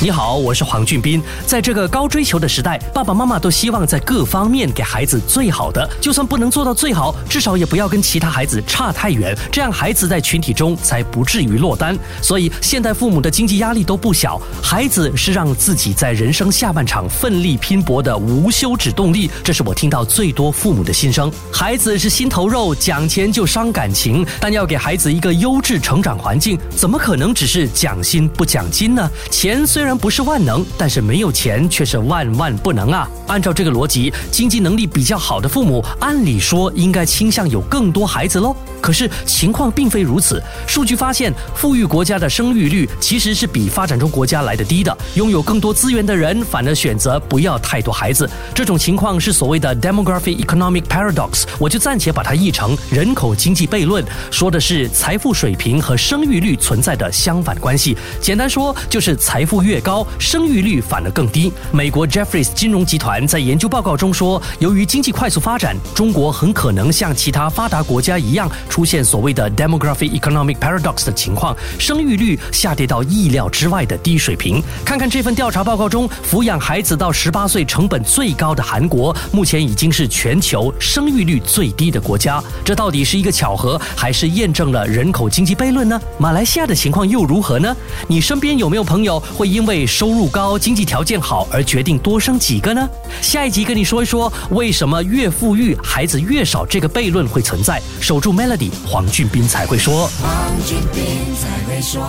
[0.00, 1.20] 你好，我是黄俊斌。
[1.44, 11.98] 在这个高追求的时代，爸爸妈妈都希望在各方面给孩子最好的，就算不能做到最好，至少也不要跟其他孩子差太远，这样孩子在群体中才不至于落单。
[12.22, 19.28] 所以，现代父母的经济压力都不小，孩子是让自己在人生下半场奋力拼搏的无休止动力。
[19.42, 21.28] 这是我听到最多父母的心声。
[21.52, 29.10] 孩子是心头肉，讲钱就伤感情，但要给孩子一个优质成长环境，怎么可能只是讲心不讲金呢？
[29.28, 29.87] 钱虽。
[29.88, 33.08] 虽然不是万能，但是没有钱却是万万不能啊！
[33.26, 38.54] 按照这个逻辑，经济能力比较好的父母，按理说应该倾向有更多孩子喽。
[38.80, 40.42] 可是情况并非如此。
[40.66, 44.96] 数据发现，富裕国家的生育率其实是比发展中国家来的低的。
[45.14, 48.28] 拥有更多资源的人反而选择不要太多孩子。
[48.54, 57.96] 这种情况是所谓的 demography economic paradox，我就暂且把它译成人口经济悖论，说的是财富水平和生育率存在的相反关系。
[58.20, 61.52] 简单说，就是财富越高，生育率反而更低。
[61.72, 68.50] 美国 Jeffries 金融集团在研究报告中说，由于经济快速发展，中国很可能像其他发达国家一样。
[68.78, 74.62] 出现所谓的 demography economic paradox 的情况，生育率下跌到意料之外的低水平。
[74.84, 82.40] 看看这份调查报告中，抚养孩子到十八岁成本最高的韩国，目前已经是全球生育率最低的国家。
[82.64, 86.00] 这到底是一个巧合，还是验证了人口经济悖论呢？
[86.16, 87.76] 马来西亚的情况又如何呢？
[88.06, 92.88] 你身边有没有朋友会因为收入高、经济条件好而决定多生几个呢？
[93.20, 97.82] 下一集跟你说一说，为什么越富裕孩子越少这个悖论会存在。
[98.00, 98.57] 守住 Melody。
[98.86, 100.08] 黄俊斌才会说。
[100.22, 100.30] 黄
[100.66, 101.04] 俊斌
[101.36, 102.00] 才会说。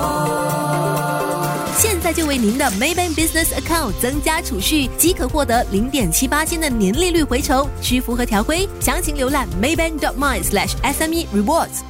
[1.77, 11.88] 现在就为您的 Maybank Business Account 增加储蓄，即可获得零点七八千的年利率回酬，需符合条规，详情浏览 maybank.my/sme rewards。